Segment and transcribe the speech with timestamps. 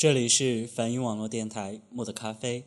[0.00, 2.64] 这里是梵音网络电台木的咖啡。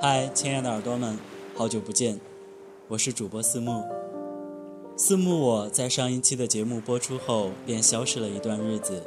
[0.00, 1.16] 嗨，亲爱的耳朵们，
[1.54, 2.18] 好久不见，
[2.88, 3.84] 我是主播四木。
[4.96, 9.04] 四木我在上一期的节目播出后便消失了一段日子，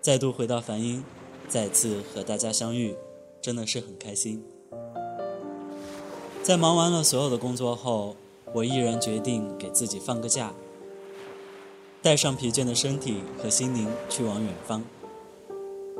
[0.00, 1.02] 再度回到梵音。
[1.48, 2.96] 再次和大家相遇，
[3.40, 4.42] 真的是很开心。
[6.42, 8.16] 在忙完了所有的工作后，
[8.52, 10.52] 我毅然决定给自己放个假，
[12.02, 14.82] 带上疲倦的身体和心灵去往远方。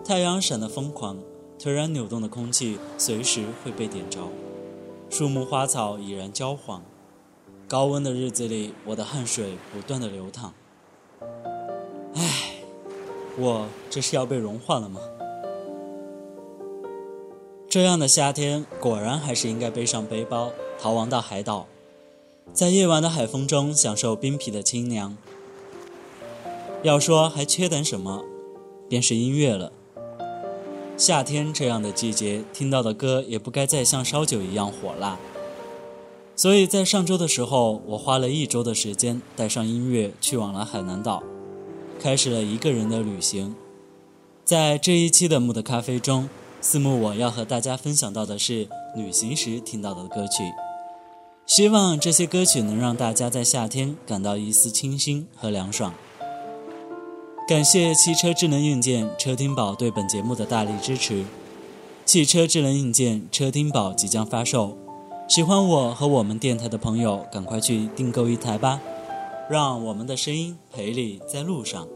[0.04, 1.18] 太阳闪得疯狂，
[1.58, 4.28] 突然扭动的空气随时会被点着，
[5.08, 6.82] 树木花草已然焦黄。
[7.68, 10.52] 高温的日子里，我的汗水不断的流淌。
[12.14, 12.56] 唉，
[13.38, 15.00] 我这是要被融化了吗？
[17.72, 21.66] 这样的夏天，果然还是应该背上背包，逃亡到海岛，
[22.52, 25.16] 在夜晚的海风中享受冰皮的清凉。
[26.82, 28.22] 要说还缺等什么，
[28.90, 29.72] 便是音乐了。
[30.98, 35.18] 夏天这样的季节，听到的歌也不该再像烧酒一样火辣。
[36.36, 41.22] 所以在上周的时候，我花了一周的时间，带上音乐去往了海南岛，
[41.98, 43.56] 开始了一个人的旅行。
[44.44, 46.28] 在这一期的木的咖啡中。
[46.64, 50.44] 四木，我要和大家分享到的是旅行时听到的歌曲，
[51.44, 55.92] 希望这些歌曲能让大家在夏天感到一丝清新和凉爽。
[57.48, 61.24] 感谢汽车智能硬件车听宝对本节目的大力支持。
[62.06, 64.78] 汽车智能硬件车听宝即将发售，
[65.28, 68.80] 喜欢我和我们电台的朋友，赶快去订购一台吧，
[69.50, 71.88] 让我们的声音陪你在路上。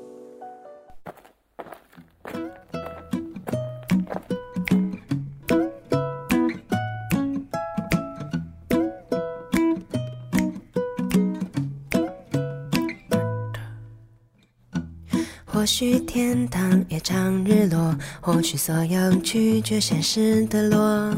[15.66, 21.12] 许天堂也常日落，或许所有拒绝现实的落，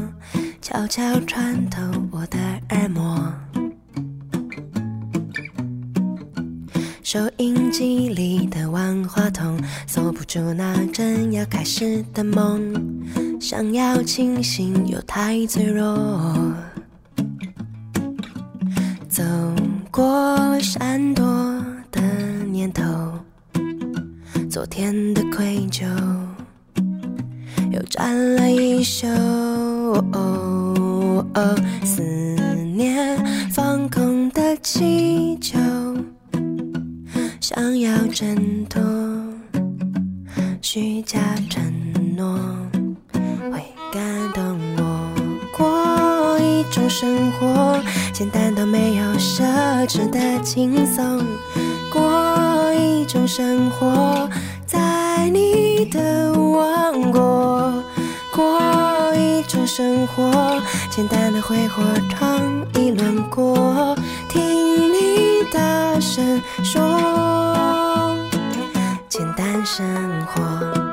[0.59, 1.79] 悄悄穿透
[2.09, 2.37] 我的
[2.69, 3.31] 耳膜。
[7.03, 12.73] 收音机里的万花筒，锁不住那正要开始的梦，
[13.39, 16.53] 想要清醒又太脆弱。
[19.07, 19.23] 走
[19.91, 21.23] 过闪躲
[21.91, 22.01] 的
[22.51, 23.18] 念头。
[24.49, 25.85] 昨天的愧疚
[27.71, 29.05] 又占了一宿，
[31.83, 32.01] 思
[32.75, 35.59] 念放空的气球，
[37.39, 38.81] 想要挣脱
[40.63, 41.63] 虚假承
[42.17, 42.39] 诺，
[43.51, 44.01] 会感
[44.33, 45.11] 动我。
[45.55, 47.79] 过一种生活，
[48.11, 49.43] 简单到没有奢
[49.87, 51.23] 侈的轻松。
[51.91, 54.29] 过一种生活，
[54.65, 57.83] 在你的王国。
[58.31, 58.59] 过
[59.15, 62.39] 一种生活，简单的挥霍尝
[62.75, 63.95] 一轮过，
[64.29, 64.41] 听
[64.93, 66.79] 你大声说，
[69.09, 69.85] 简单生
[70.27, 70.88] 活。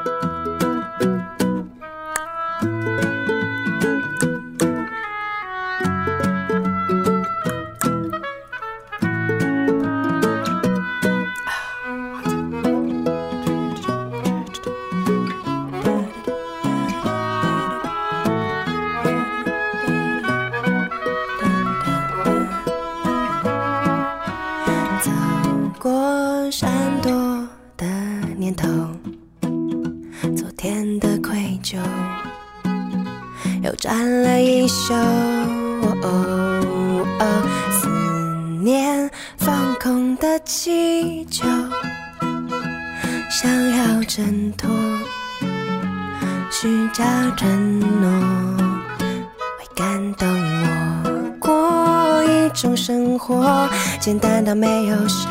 [54.47, 55.27] 到没有奢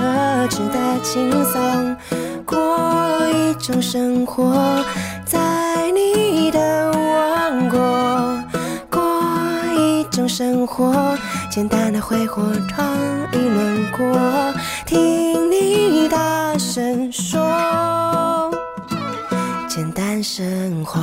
[0.49, 1.95] 侈的轻松。
[2.45, 4.83] 过一种生活，
[5.25, 8.43] 在你的王国。
[8.89, 9.01] 过
[9.73, 11.17] 一种生活
[11.49, 12.93] 简单的挥霍，闯
[13.31, 14.53] 一轮过，
[14.85, 18.51] 听你大声说，
[19.69, 20.99] 简单生活。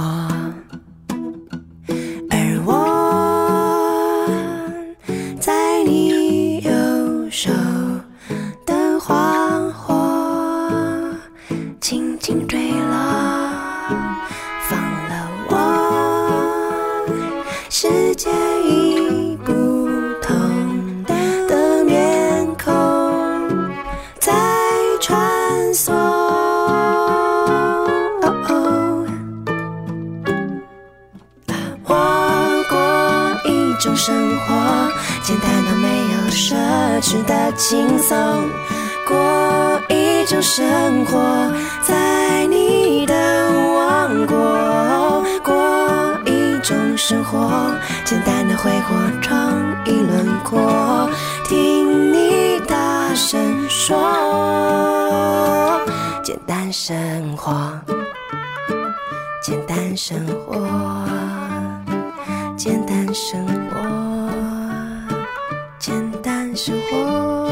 [37.02, 38.16] 奢侈的轻松。
[39.06, 41.52] 过一种生活，
[41.82, 45.24] 在你的王国。
[45.42, 49.52] 过一种生活，简单的挥霍，创
[49.84, 51.10] 意轮廓。
[51.48, 53.98] 听你大声说，
[56.22, 57.52] 简单生活，
[59.42, 60.56] 简单生活，
[62.56, 63.76] 简单生活，
[66.64, 67.48] 生活，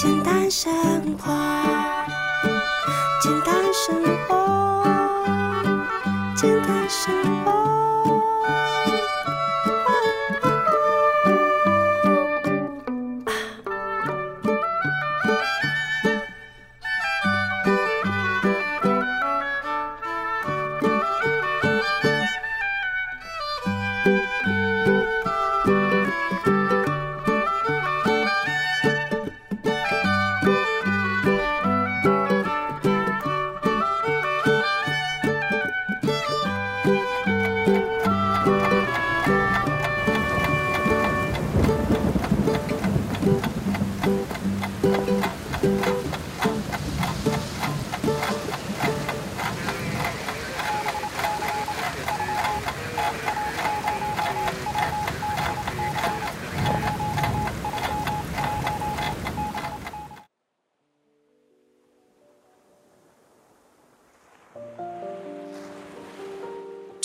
[0.00, 0.70] 简单生
[1.18, 1.67] 活，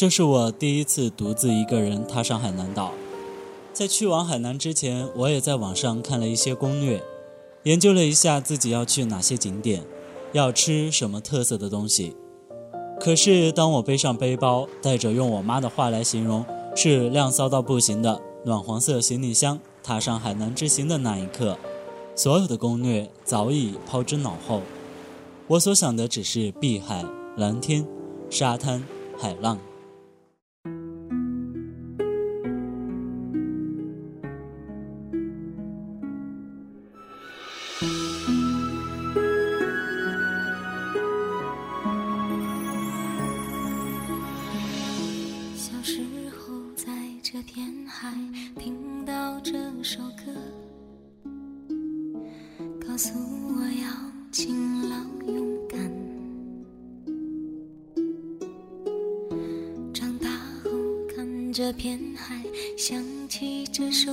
[0.04, 2.92] 这是我第一次独自一个人踏上海南岛。
[3.74, 7.02] 在去往海南之前，我也在网上看了一些攻略，
[7.64, 9.84] 研究了一下自己要去哪些景点，
[10.32, 12.16] 要吃什么特色的东西。
[13.00, 21.58] 可是，当我背上背包，带着用我妈的话来形容是亮骚到不行的暖黄色行李箱，踏上海南之行的那一刻，
[22.16, 24.62] 所有的攻略早已抛之脑后。
[25.48, 27.04] 我所想的只是碧海、
[27.38, 27.86] 蓝天、
[28.30, 28.86] 沙滩、
[29.18, 29.58] 海浪。
[61.64, 62.44] 这片海，
[62.78, 64.12] 想起这首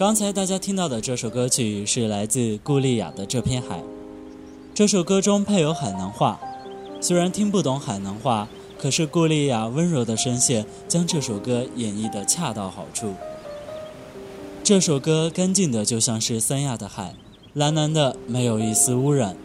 [0.00, 3.76] 刚才大家听到的这首歌曲是来自顾丽雅的《这片海》。
[4.72, 6.40] 这首歌中配有海南话，
[7.02, 13.12] 虽然听不懂海南话，可是顾丽雅温柔的声线将这首歌演绎得恰到好处。
[14.64, 17.14] 这首歌干净的就像是三亚的海，
[17.52, 19.36] 蓝蓝的没有一丝污染。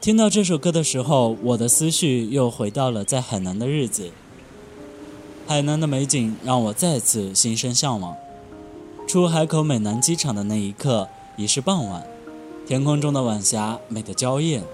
[0.00, 4.10] 听到这首歌的时候，我的思绪又回到了在海南的日子。
[5.46, 8.16] 海南的美景让我再次心生向往。
[9.14, 12.04] 出海口美南机场的那一刻已是傍晚，
[12.66, 14.64] 天空中的晚霞美得娇艳，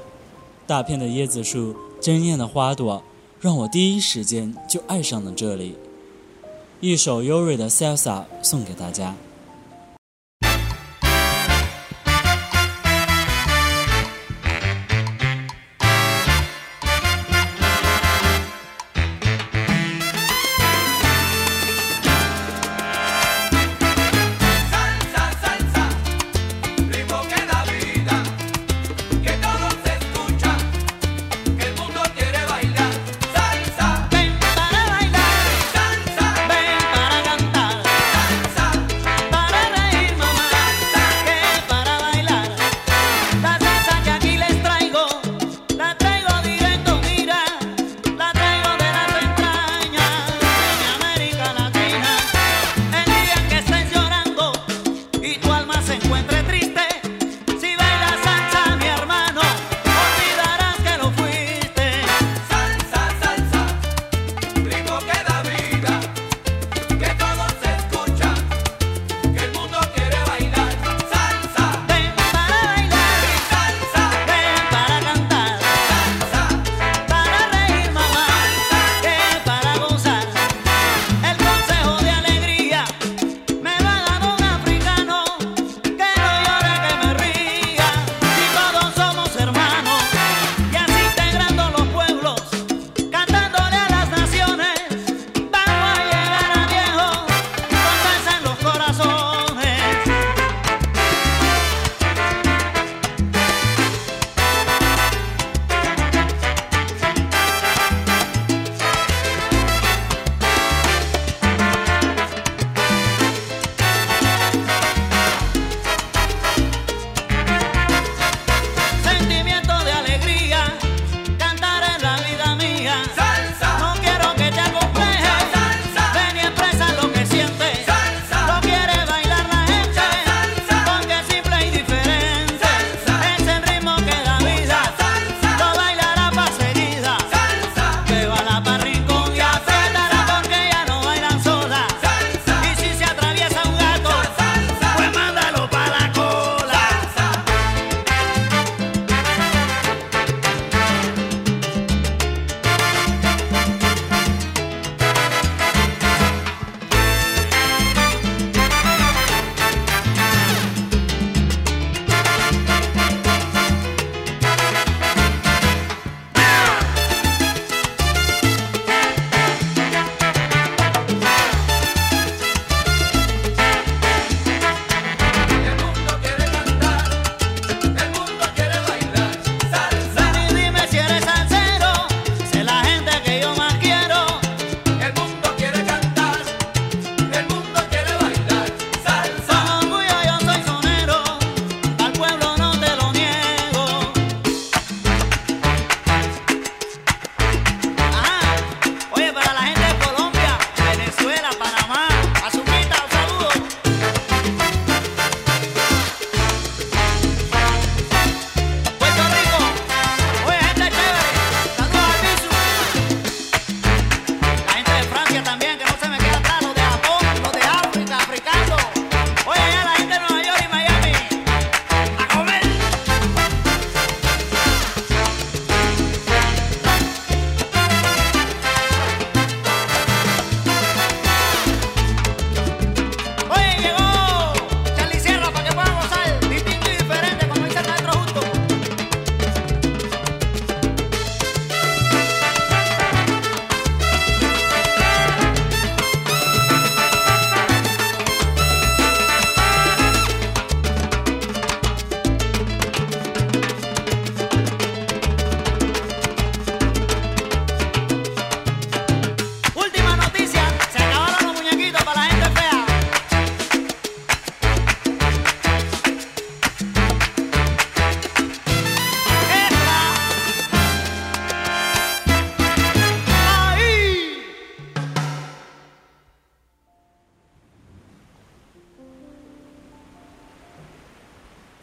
[0.66, 3.02] 大片的椰子树、鲜艳的花朵，
[3.38, 5.76] 让我第一时间就爱上了这里。
[6.80, 7.98] 一首优瑞的《Salsa》
[8.42, 9.14] 送给大家。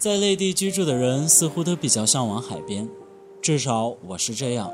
[0.07, 2.87] 在内地居住的人似乎都比较向往海边，
[3.41, 4.71] 至少我是这样。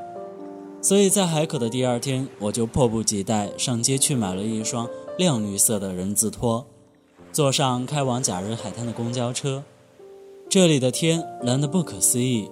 [0.80, 6.64] 所以在海口的第二天，我就迫不及待上街去买了一双亮绿色的人字拖，
[7.32, 9.64] 坐上开往假日海滩的公交车。
[10.48, 12.48] 这里的天蓝得不可思议，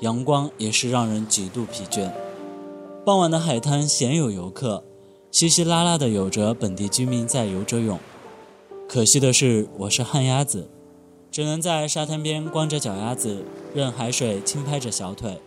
[0.00, 2.10] 阳光也是让人极度疲倦。
[3.06, 4.82] 傍晚的海滩鲜有游客，
[5.30, 7.96] 稀稀拉拉的有着本地居民在游着泳。
[8.88, 10.68] 可惜的是，我是旱鸭子，
[11.34, 13.44] 只能在沙滩边光着脚丫子，
[13.74, 15.40] 任海水轻拍着小腿。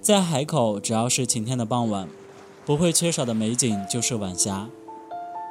[0.00, 2.08] 在海口，只要是晴天的傍晚，
[2.64, 4.68] 不会缺少的美景就是晚霞。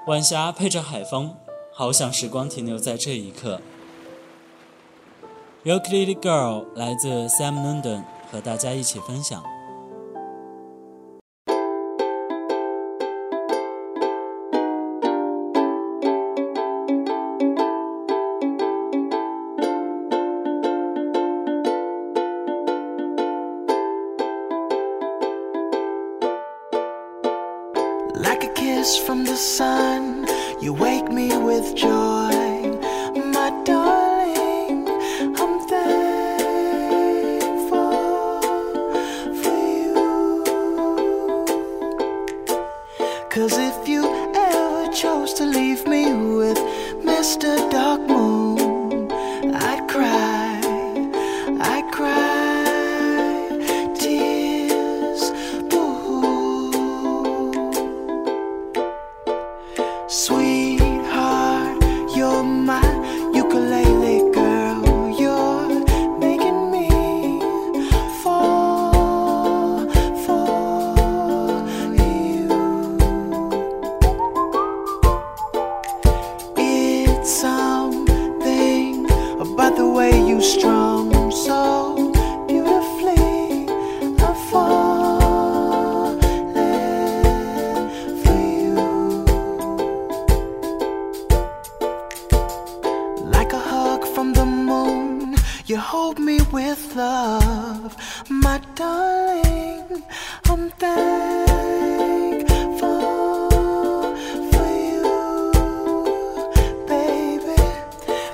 [0.08, 1.36] 晚霞配着海风，
[1.74, 3.60] 好想时光停留在这一刻。
[5.70, 9.44] 《Ukulele Girl》来自 Sam London，和大家一起分享。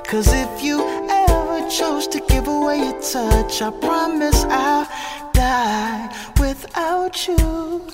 [0.08, 4.88] Cause if you ever chose to give away your touch, I promise I'll
[5.34, 7.86] die without you.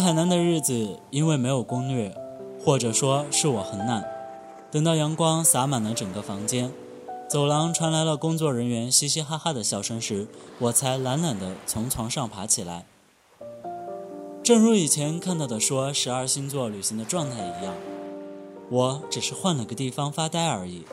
[0.00, 2.14] 海南的日子，因为没有攻略，
[2.64, 4.04] 或者说是我很懒，
[4.70, 6.72] 等到阳光洒满了整个房间，
[7.28, 10.26] 走廊传来了工作人员嘻嘻哈哈的笑声时，
[10.58, 12.86] 我才懒懒地从床上爬起来。
[14.42, 17.74] 正如以前看到的说十二星座旅行的状态一样，
[18.70, 20.84] 我只是换了个地方发呆而已，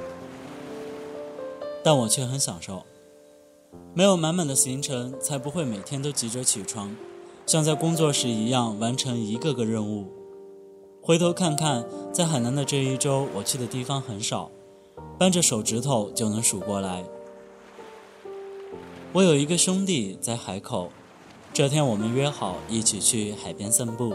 [1.84, 2.84] 但我却很享受。
[3.94, 6.96] 没有满满的行程，才不会每天都急着起床，
[7.48, 10.06] 像在工作时一样完成一个个任务。
[11.02, 14.52] 回头看看，在海南的这一周，我去的地方很少，
[15.18, 17.06] 扳着手指头就能数过来。
[19.14, 20.92] 我有一个兄弟在海口，
[21.54, 24.14] 这天我们约好一起去海边散步，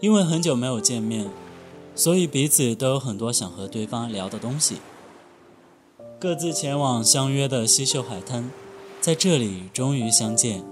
[0.00, 1.30] 因为很久没有见面，
[1.94, 4.78] 所以彼此都有很多想和对方聊的东西。
[6.18, 8.50] 各自前往相约的西秀海滩，
[9.00, 10.64] 在这里终于相见。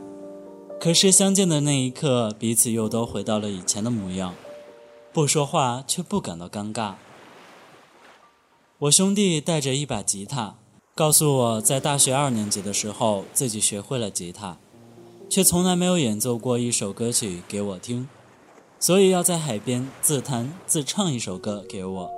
[0.81, 4.35] 可是相见的那一刻，彼此又都回到了以前的模样，
[5.13, 6.95] 不说话却不感到尴尬。
[8.79, 10.55] 我兄弟带着一把吉他，
[10.95, 14.57] 告诉我在大学二年级的时候自己学会了吉他，
[15.29, 18.09] 却从来没有演奏过一首歌曲给我听，
[18.79, 22.18] 所以要在海边自弹自唱一首歌给我。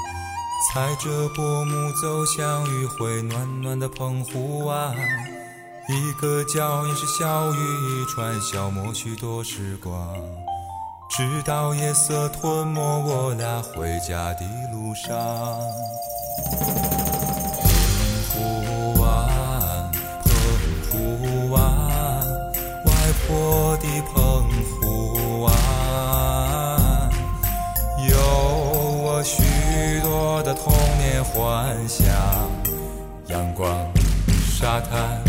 [0.69, 4.95] 踩着薄暮走向余晖暖暖的澎湖湾，
[5.89, 10.15] 一个脚印是笑语一串，消磨许多时光。
[11.09, 15.11] 直到夜色吞没我俩回家的路上。
[31.33, 32.07] 幻想，
[33.27, 33.89] 阳光、
[34.49, 35.21] 沙滩、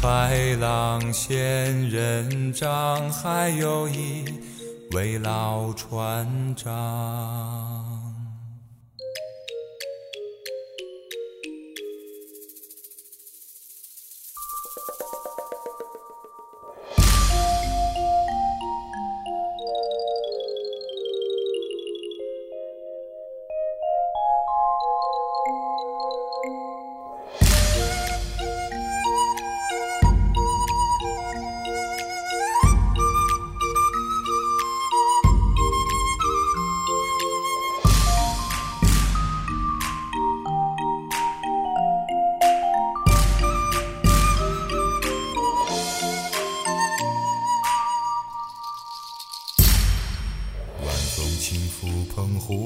[0.00, 4.24] 海浪、仙人掌，还有一
[4.92, 7.71] 位老船长。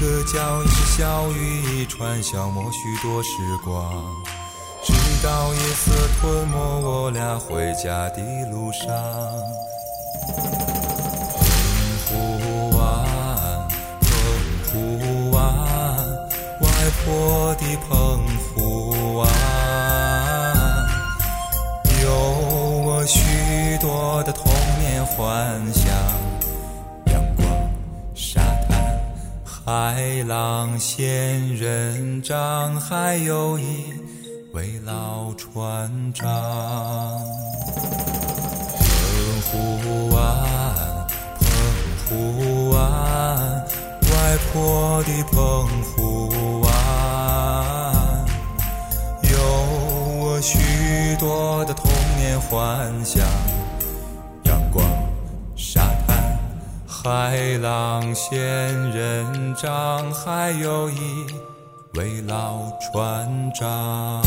[0.00, 3.30] 个脚印小雨一串，消磨许多时
[3.62, 4.02] 光。
[4.82, 8.88] 直到夜色吞没我俩回家的路上。
[12.06, 13.68] 澎湖湾，
[14.00, 14.08] 澎
[14.72, 15.38] 湖湾，
[16.60, 16.66] 外
[17.04, 19.28] 婆的澎湖湾。
[22.02, 22.10] 有
[22.86, 25.84] 我许多的童年幻想，
[29.72, 33.84] 海浪、仙人掌，还有一
[34.50, 36.26] 位老船长。
[38.98, 40.26] 澎湖湾，
[41.38, 41.46] 澎
[42.08, 42.82] 湖湾，
[44.10, 46.68] 外婆的澎湖湾。
[49.22, 49.38] 有
[50.18, 50.58] 我许
[51.20, 53.24] 多的童年幻想，
[57.02, 58.38] 海浪、仙
[58.90, 61.24] 人掌，还有一
[61.94, 64.22] 位老船长。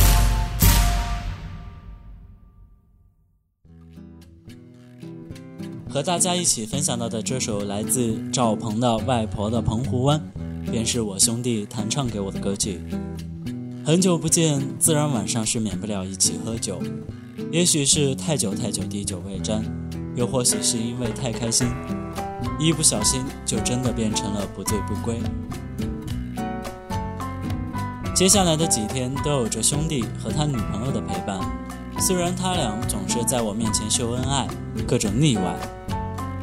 [5.87, 10.19] 和大家一起分享到的这首来自赵鹏的《外婆的澎湖湾》，
[10.71, 12.81] 便是我兄弟弹唱给我的歌曲。
[13.85, 16.81] 很久不见，自然晚上是免不了一起喝酒，
[17.51, 19.63] 也许是太久太久滴酒未沾，
[20.15, 21.67] 又或许是因为太开心。
[22.59, 25.19] 一不小心就真的变成了不醉不归。
[28.15, 31.39] 接下来的几天都有着兄弟和他女朋友的陪伴，
[31.99, 34.47] 虽然他俩总是在我面前秀恩爱，
[34.87, 35.55] 各种腻歪，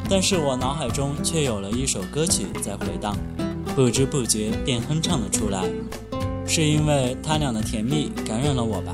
[0.09, 3.17] 但是我脑海中却有了一首歌曲在回荡，
[3.75, 5.63] 不知不觉便哼唱了出来。
[6.45, 8.93] 是因为他俩的甜蜜感染了我吧？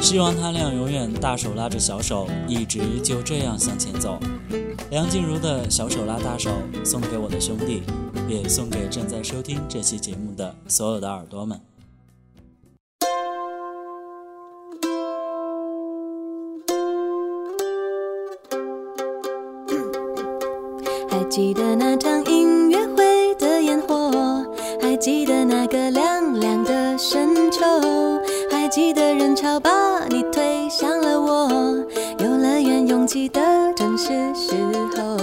[0.00, 4.18] 希望他俩永远大手拉着小手，一直就这样向前走。
[4.90, 6.50] 梁静茹的小手拉大手
[6.84, 7.80] 送给我的兄弟，
[8.28, 11.60] 也送给正在收听这期节目的所有的耳朵们。
[21.08, 24.44] 还记得那场音乐会的烟火，
[24.82, 27.60] 还记得那个凉凉的深秋，
[28.50, 31.48] 还记得人潮把你推向了我，
[32.18, 33.40] 游乐园拥挤的
[34.02, 34.54] 是时
[34.96, 35.18] 候，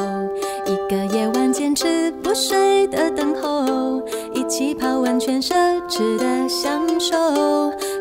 [0.68, 4.00] 一个夜晚坚持不睡的等候，
[4.36, 5.56] 一起泡温泉奢
[5.90, 7.16] 侈的享受，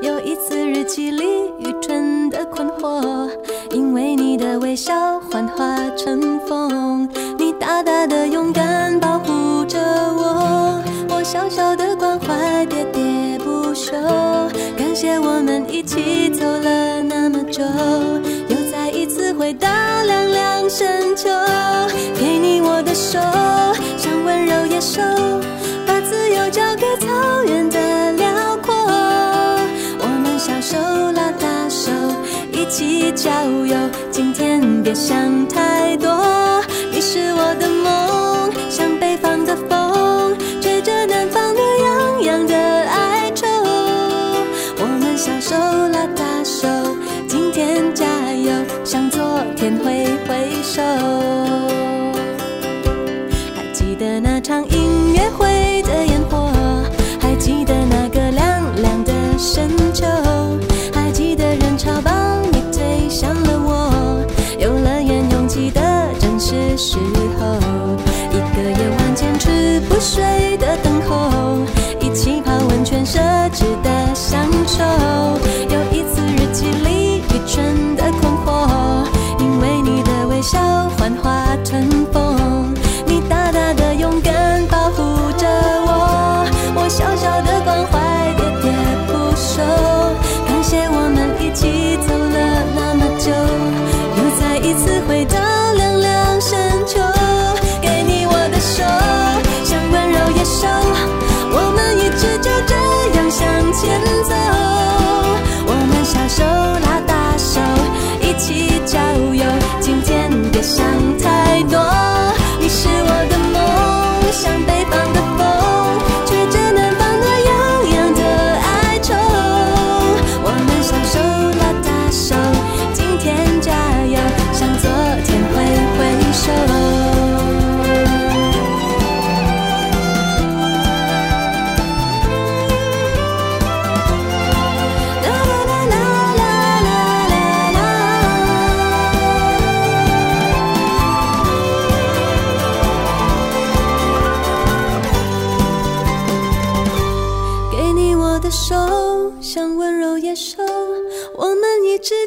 [0.03, 1.25] 有一次日记里
[1.61, 3.31] 愚蠢的困惑，
[3.71, 7.09] 因为你的微笑幻化成风。
[7.39, 13.93] 你大大的勇敢保护着我，我小小的关怀喋喋不休。
[14.77, 17.65] 感谢我们一起走了那么久，
[20.07, 21.29] 凉凉深秋。
[22.19, 23.19] 给你我的手，
[23.99, 25.03] 像温柔野兽，
[25.87, 28.75] 把自由交给草原的辽阔。
[29.99, 30.79] 我们小手
[31.13, 31.91] 拉大手，
[32.53, 33.31] 一起郊
[33.67, 33.77] 游。
[34.11, 35.76] 今天别想太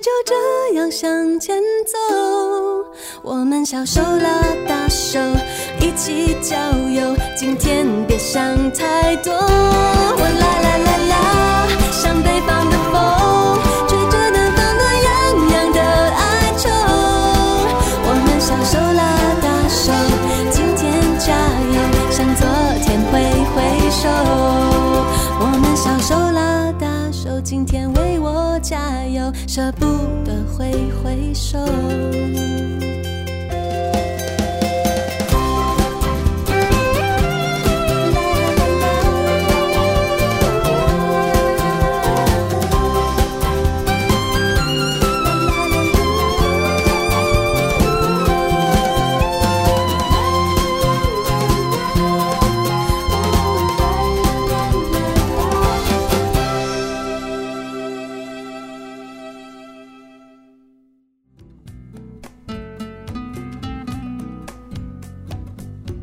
[0.01, 1.97] 就这样向前走。
[3.21, 5.19] 我们小手拉大手，
[5.81, 6.55] 一起郊
[6.89, 7.15] 游。
[7.37, 9.33] 今天别想太多。
[9.33, 13.59] 我啦啦啦啦，像北方的风，
[13.89, 15.09] 吹着南方暖洋
[15.51, 16.69] 洋的哀愁。
[18.05, 19.01] 我们小手拉
[19.41, 19.91] 大手，
[20.49, 20.87] 今天
[21.19, 21.35] 加
[21.73, 21.77] 油，
[22.09, 22.47] 向昨
[22.85, 23.19] 天挥
[23.53, 23.57] 挥
[23.89, 24.88] 手。
[28.69, 29.85] 加油，舍不
[30.23, 31.57] 得挥挥手。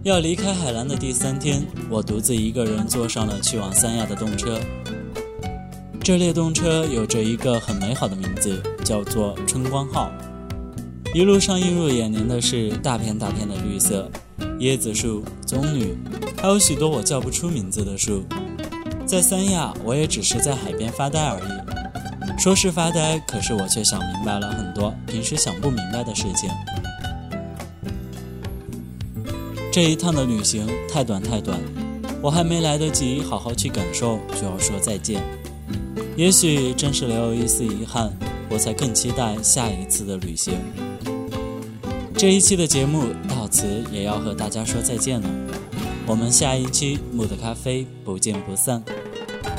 [0.07, 4.61] 要离开海南的第三天，我独自一个人坐上了去往三亚的动车。
[6.01, 10.09] 这列动车有着一个很美好的名字，叫做“春光号”。
[11.13, 14.09] 一路上映入眼帘的是大片大片的绿色，
[14.61, 15.97] 椰子树、棕榈，
[16.41, 18.25] 还有许多我叫不出名字的树。
[19.05, 22.39] 在三亚，我也只是在海边发呆而已。
[22.39, 26.49] 说是发呆，可是我却想明白了很多平时想不明白的事情。
[29.77, 31.61] 这一趟的旅行太短太短，
[32.23, 35.23] 我还没来得及好好去感受，就要说再见。
[36.17, 38.11] 也许正是留有一丝遗憾，
[38.49, 40.55] 我才更期待下一次的旅行。
[42.17, 45.29] 这一期的节目到此也要和大家说再见了，
[46.07, 48.83] 我们下一期木的咖啡不见不散。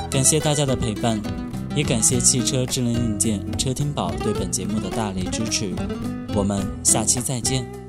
[0.09, 1.21] 感谢大家的陪伴，
[1.75, 5.75] 也感谢汽车智能硬件车听宝对本节目的大力支持。
[6.33, 7.86] 我们下期再见。